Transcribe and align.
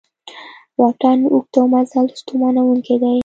واټن 0.79 1.19
اوږد 1.31 1.53
او 1.59 1.65
مزل 1.73 2.05
ستومانوونکی 2.19 2.95
دی 3.01 3.17